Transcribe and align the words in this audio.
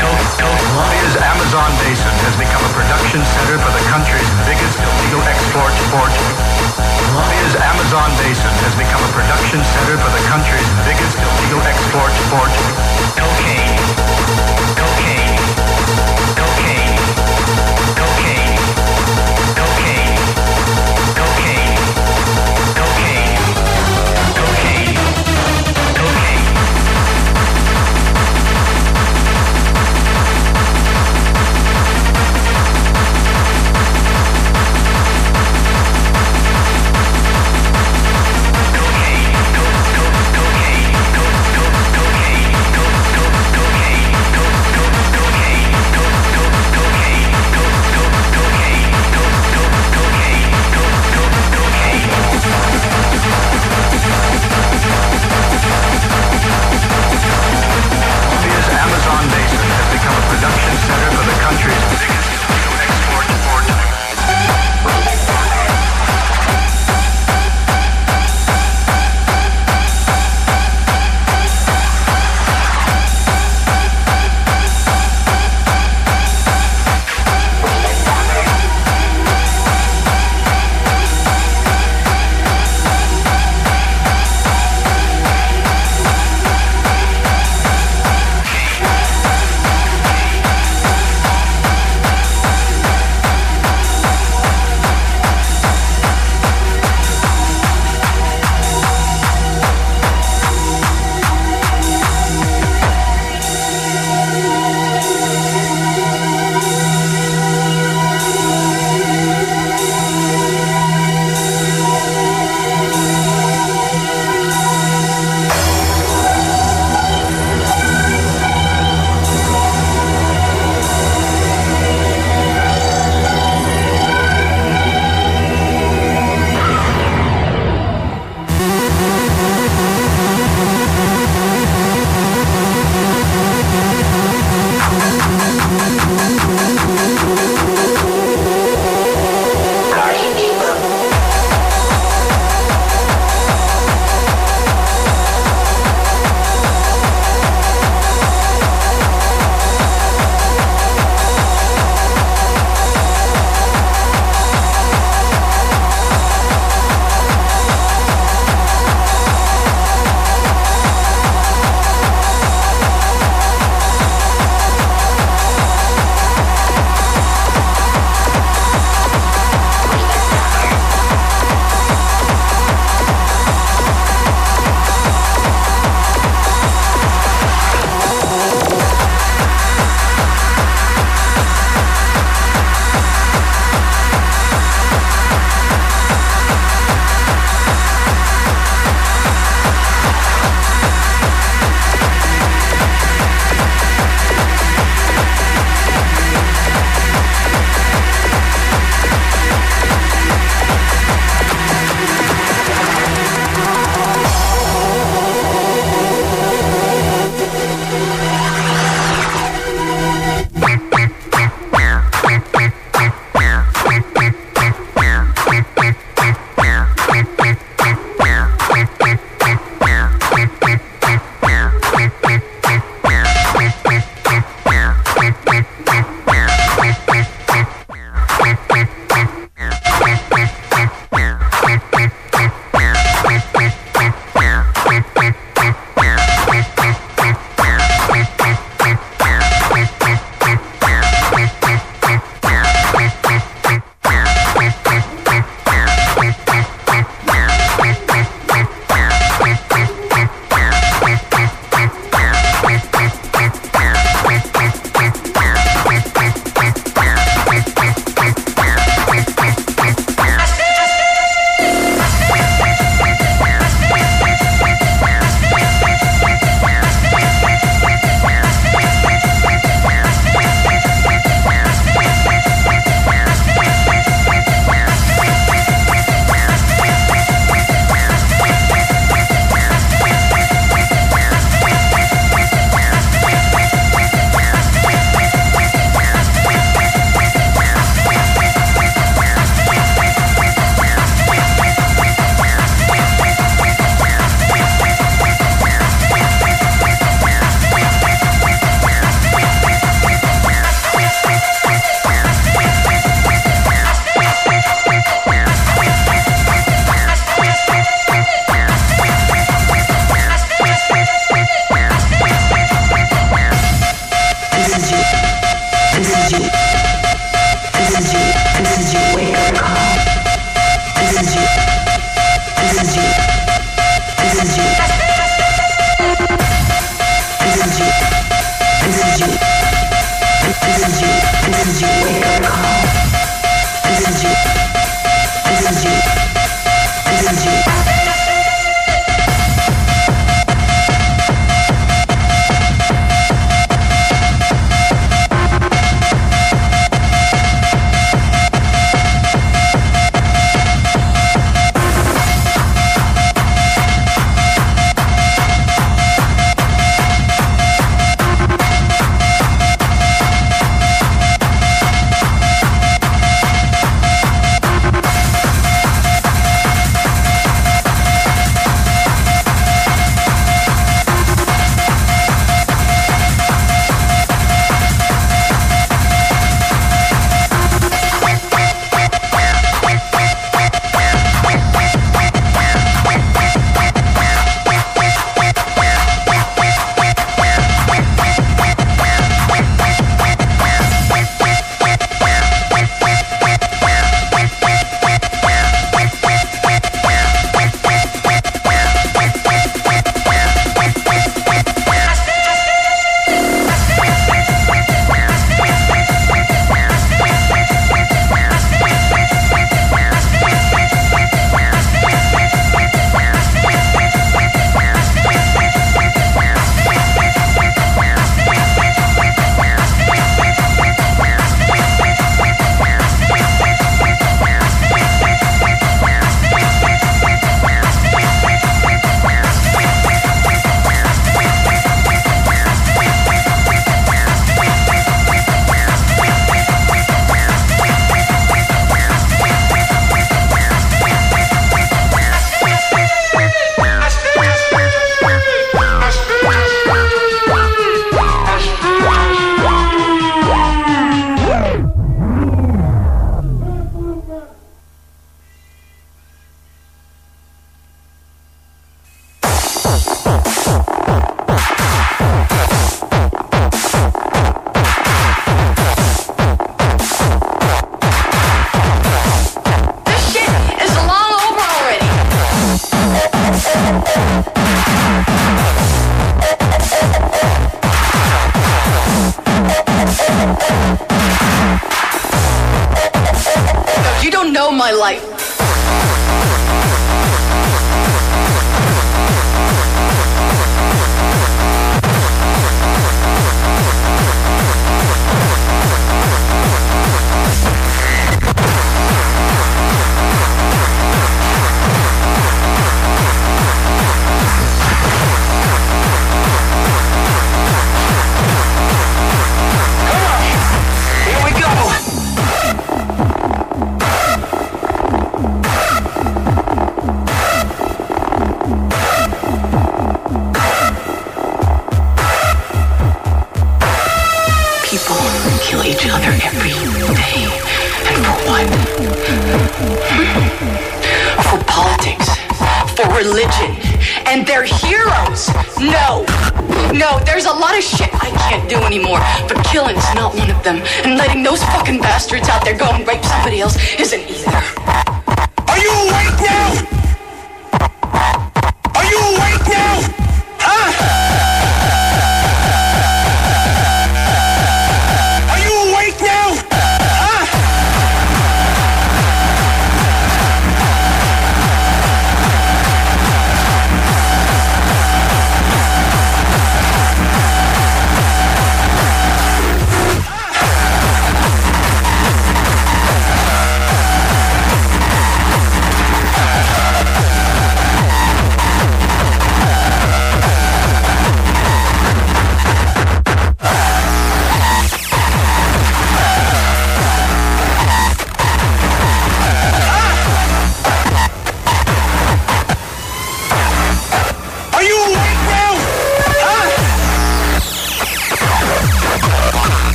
Colombia's 0.00 1.16
Amazon 1.16 1.70
basin 1.84 2.14
has 2.26 2.34
become 2.36 2.62
a 2.64 2.72
production 2.72 3.20
center 3.24 3.56
for 3.60 3.72
the 3.72 3.84
country's 3.88 4.30
biggest 4.48 4.76
illegal 4.80 5.22
export 5.28 5.72
port. 5.92 6.12
Colombia's 7.10 7.56
Amazon 7.56 8.10
basin 8.20 8.52
has 8.64 8.74
become 8.76 9.02
a 9.02 9.12
production 9.12 9.60
center 9.62 9.96
for 10.00 10.10
the 10.12 10.22
country's 10.28 10.68
biggest 10.84 11.16
illegal 11.16 11.60
export 11.64 12.12
port. 12.32 12.52
Cocaine. 13.16 13.69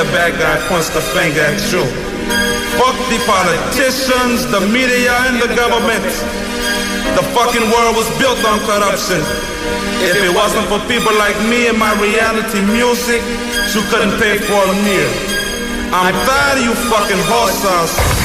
The 0.00 0.12
bad 0.16 0.32
guy 0.40 0.56
points 0.64 0.88
the 0.96 1.04
finger 1.12 1.44
at 1.44 1.60
you? 1.68 1.84
Fuck 2.80 2.96
the 3.12 3.20
politicians, 3.28 4.48
the 4.48 4.64
media, 4.72 5.12
and 5.28 5.36
the 5.36 5.52
government. 5.52 6.08
The 7.20 7.24
fucking 7.36 7.68
world 7.68 8.00
was 8.00 8.08
built 8.16 8.40
on 8.48 8.64
corruption. 8.64 9.20
If 10.00 10.16
it 10.16 10.32
wasn't 10.32 10.64
for 10.72 10.80
people 10.88 11.12
like 11.20 11.36
me 11.44 11.68
and 11.68 11.76
my 11.76 11.92
reality 12.00 12.64
music, 12.72 13.20
you 13.76 13.84
couldn't 13.92 14.16
pay 14.16 14.40
for 14.40 14.62
a 14.64 14.74
meal. 14.88 15.12
I'm 15.92 16.16
tired 16.24 16.58
of 16.58 16.64
you 16.64 16.72
fucking 16.88 17.20
horse 17.28 17.60
damn 17.60 18.19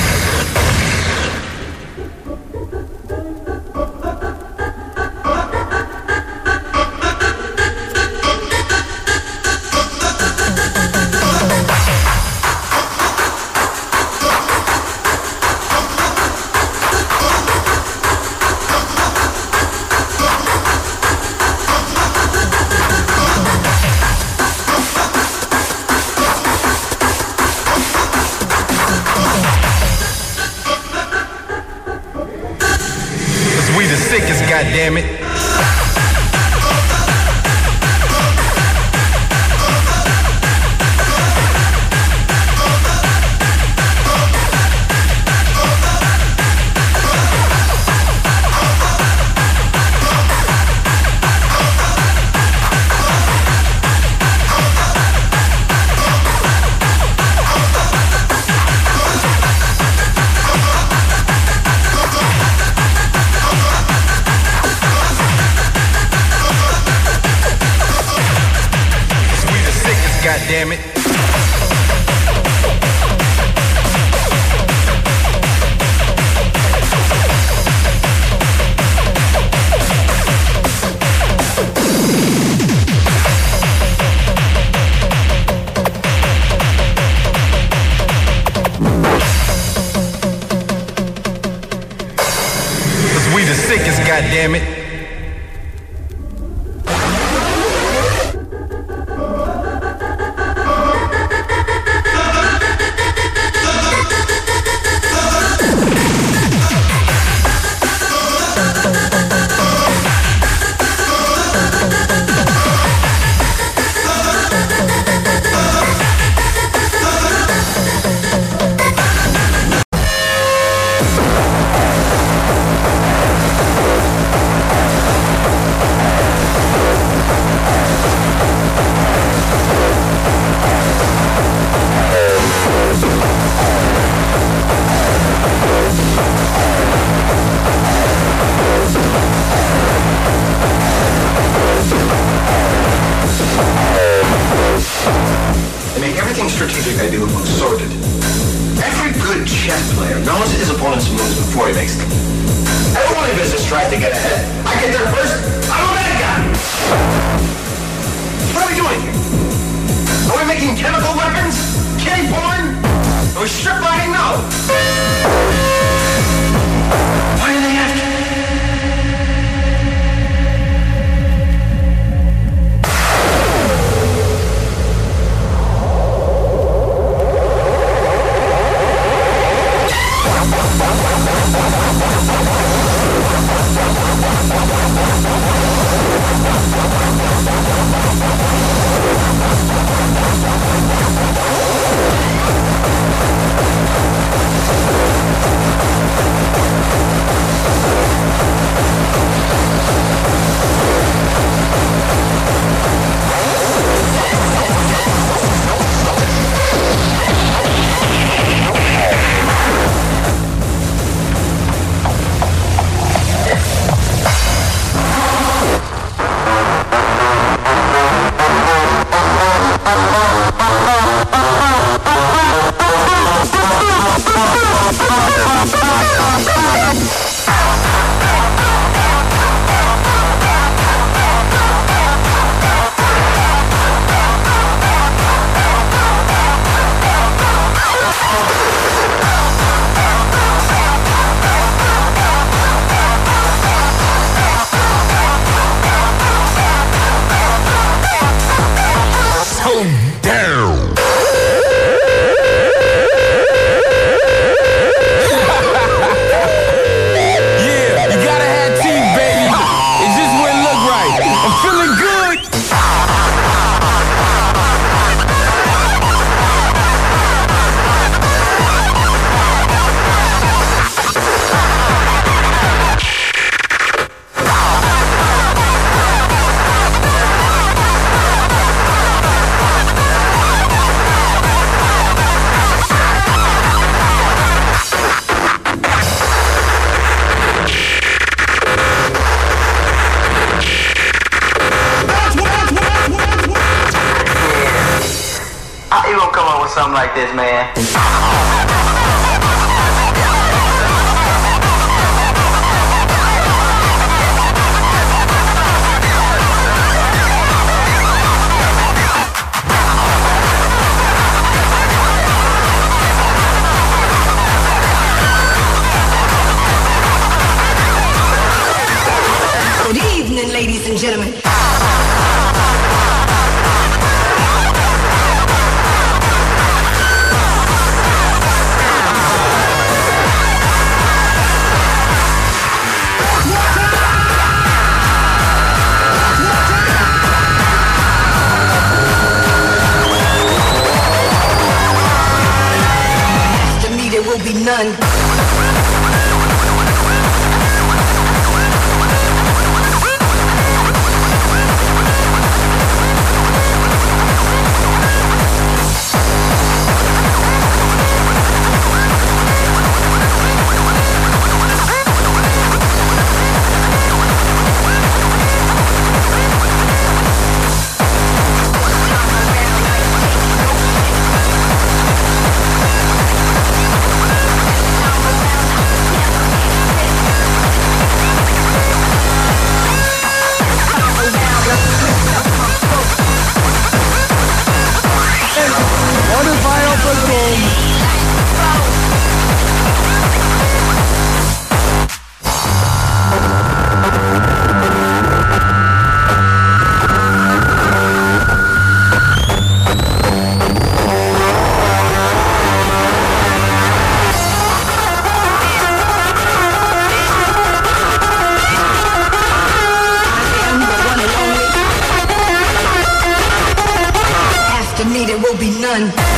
There'll 415.58 415.74
be 415.74 415.80
none. 415.80 416.34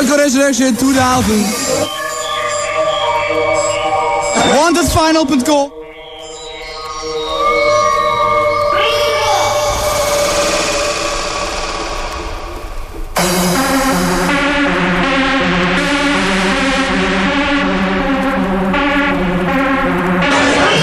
Rock 0.00 0.08
the 0.08 0.16
Resurrection 0.16 0.74
2000. 0.76 1.44
WantedFinal.com 4.48 5.72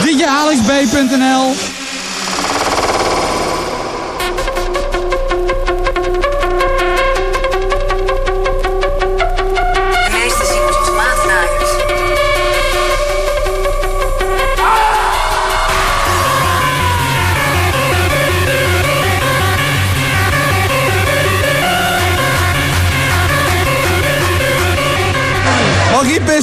DJAlexB.nl 0.03 1.76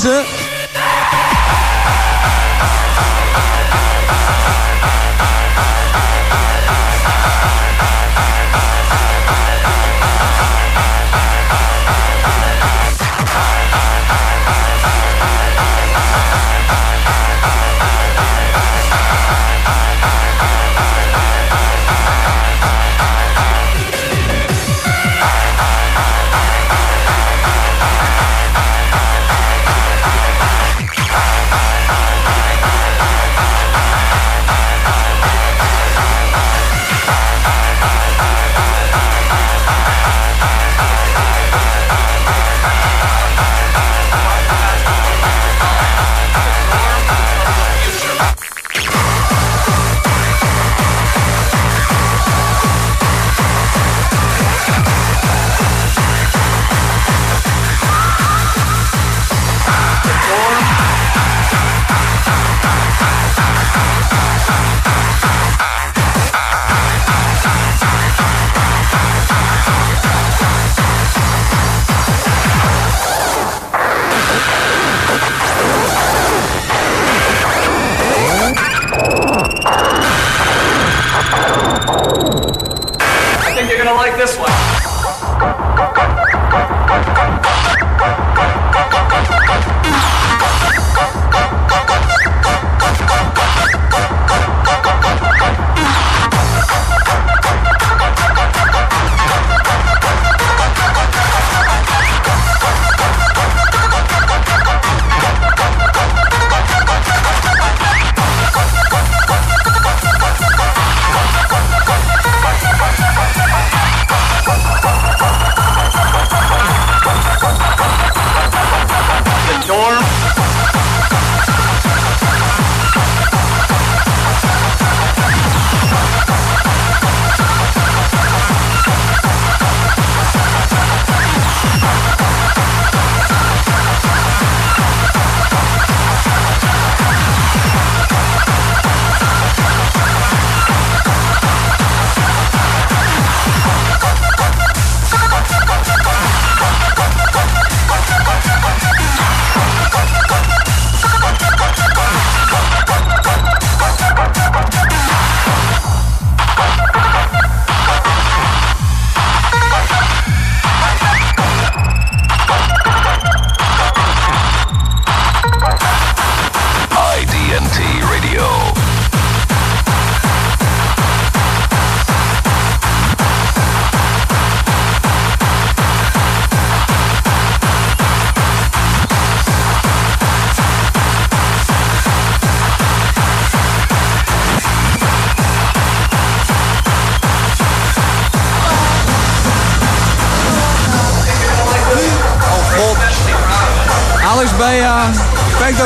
实 0.04 0.33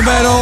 pero 0.08 0.37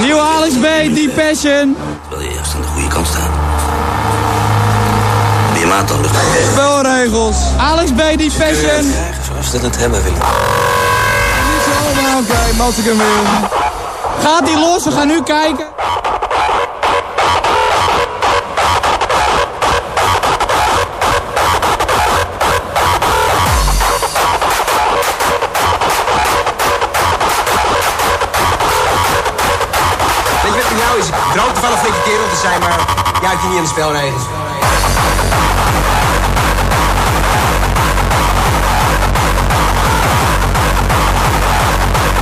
Nieuw 0.00 0.18
Alex 0.18 0.54
B, 0.54 0.94
Deep 0.94 1.14
Passion. 1.14 1.76
Terwijl 2.08 2.28
je 2.28 2.34
juist 2.34 2.54
aan 2.54 2.60
de 2.60 2.66
goede 2.66 2.88
kant 2.88 3.06
staat. 3.06 3.30
Je 5.58 5.66
maat 5.66 5.90
al 5.90 6.00
lucht? 6.00 6.14
Spelregels. 6.52 7.36
Alex 7.58 7.90
B, 7.90 7.96
Deep 7.96 8.32
Passion. 8.38 8.92
Het 9.62 9.76
hebben 9.76 10.02
willen. 10.02 10.18
Niet 10.18 11.62
zo, 11.64 12.02
maar 12.02 12.18
oké, 12.18 12.56
Maltigum 12.56 12.98
weer. 12.98 13.06
Gaat 14.22 14.46
die 14.46 14.58
los, 14.58 14.84
we 14.84 14.90
gaan 14.90 15.06
nu 15.06 15.22
kijken. 15.22 15.66
Is? 31.34 31.38
Ik 31.38 31.40
droom 31.40 31.52
toevallig 31.52 31.78
flink 31.78 31.94
een 31.94 32.02
kerel 32.02 32.28
te 32.28 32.36
zijn, 32.36 32.60
maar 32.60 32.78
ja, 33.22 33.32
ik 33.32 33.40
doe 33.40 33.48
niet 33.50 33.58
aan 33.58 33.64
de 33.64 33.70
spelregels. 33.70 34.22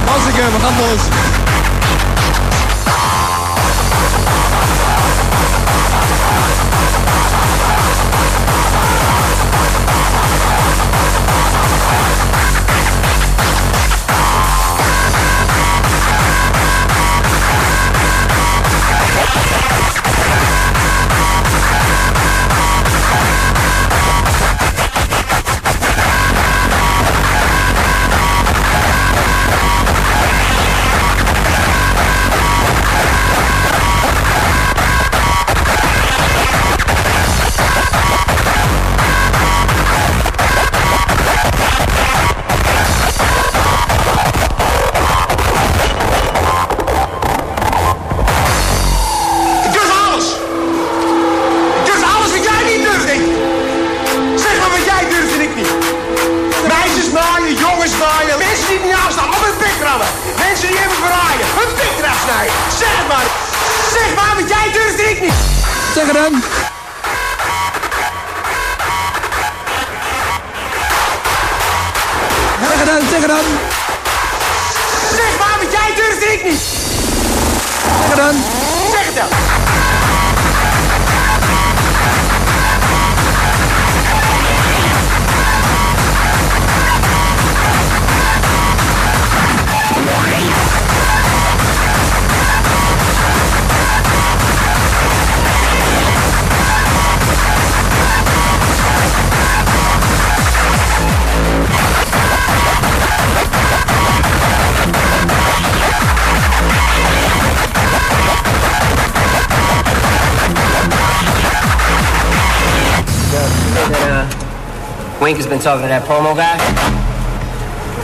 Maltigum, 0.07 0.53
we 0.53 0.61
gaan 0.61 0.77
los. 0.77 1.30
Jongens 57.71 57.93
mensen 58.39 58.69
die 58.69 58.81
niet 58.81 58.95
aanstaan, 59.05 59.29
op 59.29 59.43
hun 59.47 59.57
pik 59.57 59.79
rammen. 59.83 60.07
Mensen 60.39 60.69
die 60.69 60.79
hebben 60.79 60.97
verraaien, 60.97 61.47
hun 61.59 61.75
pik 61.79 61.95
eraf 61.99 62.19
snijden. 62.27 62.55
Zeg 62.79 62.93
het 62.99 63.09
maar! 63.09 63.29
Zeg 63.97 64.15
maar 64.19 64.35
wat 64.39 64.49
jij 64.55 64.67
durft 64.73 65.01
ik 65.11 65.21
niet. 65.21 65.39
Zeg 65.95 66.07
het 66.07 66.15
dan. 66.15 66.43
Zeg 72.61 72.79
het 72.79 72.87
dan, 72.87 73.03
zeg 73.11 73.21
het 73.21 73.33
dan. 73.37 73.47
Zeg 75.21 75.33
maar 75.39 75.57
wat 75.63 75.73
jij 75.73 75.91
durft 75.95 76.23
ik 76.33 76.45
niet. 76.45 76.61
Zeg 78.01 78.09
het 78.09 78.17
dan. 78.17 78.35
Zeg 78.93 79.05
het 79.05 79.15
dan! 79.15 79.60
Wink 115.31 115.39
has 115.39 115.47
been 115.47 115.61
talking 115.63 115.83
to 115.83 115.89
that 115.95 116.03
promo 116.11 116.35
guy? 116.35 116.59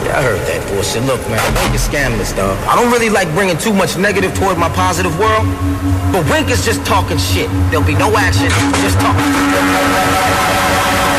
Yeah, 0.06 0.14
I 0.14 0.22
heard 0.22 0.38
that 0.46 0.62
bullshit. 0.70 1.02
Look, 1.10 1.18
man, 1.26 1.42
Wink 1.58 1.74
is 1.74 1.82
scandalous, 1.82 2.30
dog. 2.30 2.54
I 2.70 2.78
don't 2.78 2.86
really 2.94 3.10
like 3.10 3.26
bringing 3.34 3.58
too 3.58 3.74
much 3.74 3.98
negative 3.98 4.30
toward 4.38 4.62
my 4.62 4.70
positive 4.70 5.10
world, 5.18 5.42
but 6.14 6.22
Wink 6.30 6.54
is 6.54 6.62
just 6.62 6.86
talking 6.86 7.18
shit. 7.18 7.50
There'll 7.66 7.82
be 7.82 7.98
no 7.98 8.14
action, 8.14 8.46
just 8.78 9.02
talk. 9.02 9.18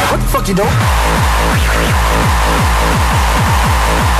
What 0.07 0.23
the 0.23 0.29
fuck 0.31 0.47
you 0.47 0.55
doing? 0.55 0.71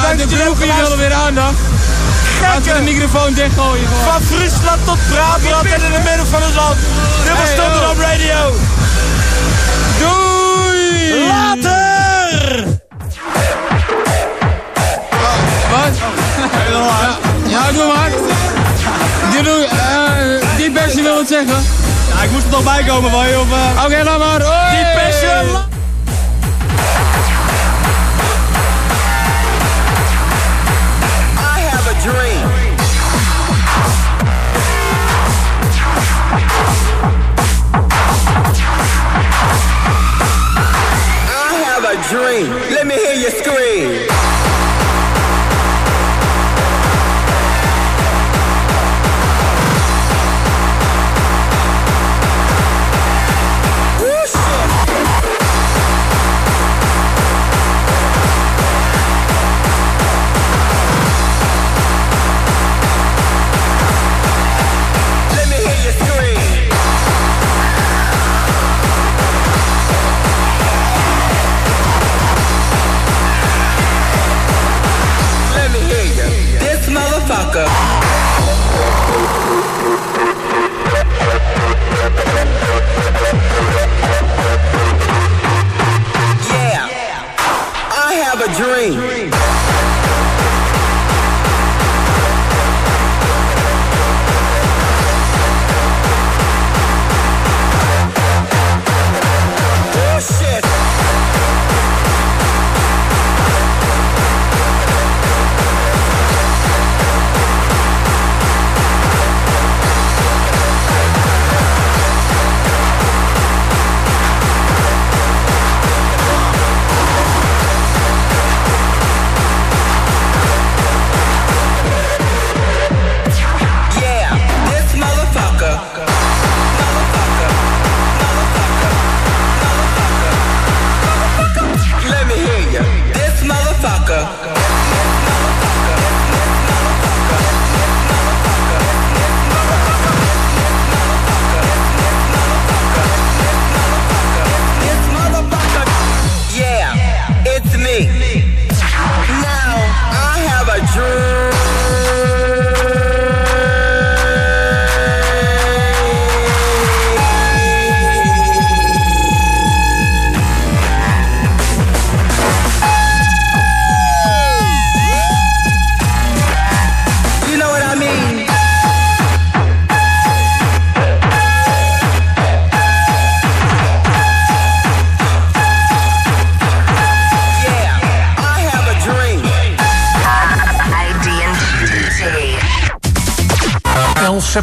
Bedankt 0.00 0.30
de 0.30 0.36
willen 0.36 0.56
geluisterd. 0.56 0.98
weer 0.98 1.12
aandacht. 1.12 1.58
Laten 2.40 2.62
we 2.62 2.72
de 2.72 2.82
microfoon 2.82 3.34
dichtgooien 3.34 3.86
gewoon. 3.88 4.12
Van 4.12 4.22
Friesland 4.22 4.80
tot 4.84 4.98
Brabant 5.08 5.66
en 5.66 5.82
in 5.82 5.92
het 5.92 6.04
midden 6.04 6.26
van 6.26 6.42
het 6.42 6.54
land. 6.54 6.76
Dit 7.24 7.32
was 7.32 7.48
Hey, 7.48 8.08
Radio. 8.08 8.54
Doei! 9.98 11.26
Later! 11.28 12.64
Wat? 15.70 15.94
Ja, 17.48 17.72
doe 17.72 17.86
maar. 17.94 18.10
Die, 19.30 19.42
doe, 19.42 19.64
eh, 19.64 20.94
die 20.94 21.02
wil 21.02 21.14
wat 21.14 21.28
zeggen. 21.28 21.64
Ja, 22.14 22.22
ik 22.22 22.30
moest 22.30 22.44
er 22.44 22.50
nog 22.50 22.62
bij 22.62 22.84
komen, 22.86 23.10
van 23.10 23.28
je. 23.28 23.40
Of, 23.40 23.52
eh, 23.52 23.84
Oké, 23.84 24.02
laat 24.04 24.18
maar. 24.18 24.42
Hoi! 24.42 24.76
Die 24.76 24.92
persje. 24.94 25.74
Dream. 42.08 42.50
Let 42.70 42.86
me 42.86 42.94
hear 42.94 43.14
you 43.14 43.30
scream. 43.30 44.15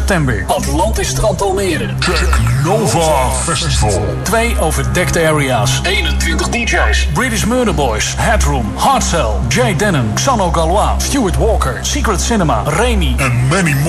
September. 0.00 0.44
Atlantis 0.48 1.08
Strand 1.08 1.40
Almere. 1.40 1.94
Check 2.00 2.40
Nova 2.64 3.30
Festival. 3.30 4.04
Twee 4.22 4.60
overdekte 4.60 5.20
areas. 5.20 5.80
21 5.82 6.50
DJ's. 6.50 7.12
British 7.12 7.44
Murder 7.44 7.74
Boys. 7.74 8.14
Headroom. 8.16 8.66
Hard 8.76 9.02
Cell. 9.02 9.40
Jay 9.48 9.76
Denham. 9.76 10.18
Xano 10.18 10.50
Galois. 10.50 11.02
Stuart 11.02 11.36
Walker. 11.36 11.78
Secret 11.82 12.20
Cinema. 12.20 12.62
Remy. 12.66 13.14
En 13.18 13.48
many 13.48 13.74
more. 13.74 13.82